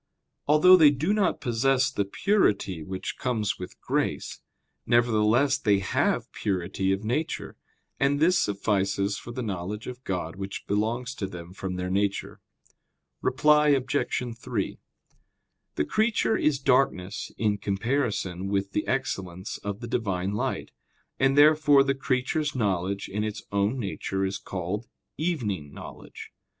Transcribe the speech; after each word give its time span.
Although 0.47 0.77
they 0.77 0.89
do 0.89 1.13
not 1.13 1.39
possess 1.41 1.91
the 1.91 2.05
purity 2.05 2.81
which 2.81 3.19
comes 3.19 3.59
with 3.59 3.79
grace, 3.81 4.39
nevertheless 4.87 5.59
they 5.59 5.77
have 5.77 6.31
purity 6.31 6.91
of 6.91 7.03
nature; 7.03 7.55
and 7.99 8.19
this 8.19 8.39
suffices 8.39 9.19
for 9.19 9.31
the 9.31 9.43
knowledge 9.43 9.85
of 9.85 10.03
God 10.03 10.37
which 10.37 10.65
belongs 10.65 11.13
to 11.13 11.27
them 11.27 11.53
from 11.53 11.75
their 11.75 11.91
nature. 11.91 12.39
Reply 13.21 13.67
Obj. 13.67 13.97
3: 14.35 14.79
The 15.75 15.85
creature 15.85 16.35
is 16.35 16.57
darkness 16.57 17.31
in 17.37 17.59
comparison 17.59 18.47
with 18.47 18.71
the 18.71 18.87
excellence 18.87 19.59
of 19.59 19.81
the 19.81 19.87
Divine 19.87 20.31
light; 20.31 20.71
and 21.19 21.37
therefore 21.37 21.83
the 21.83 21.93
creature's 21.93 22.55
knowledge 22.55 23.07
in 23.07 23.23
its 23.23 23.43
own 23.51 23.77
nature 23.77 24.25
is 24.25 24.39
called 24.39 24.87
"evening" 25.19 25.71
knowledge. 25.71 26.31